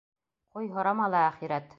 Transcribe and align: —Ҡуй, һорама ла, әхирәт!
—Ҡуй, 0.55 0.71
һорама 0.77 1.11
ла, 1.17 1.21
әхирәт! 1.29 1.69